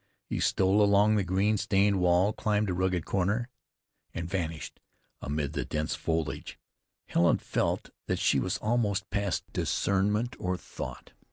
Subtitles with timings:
[0.25, 3.49] He stole along the green stained wall, climbed a rugged corner,
[4.15, 4.79] and vanished
[5.21, 6.57] amid the dense foliage.
[7.05, 11.11] Helen felt that she was almost past discernment or thought.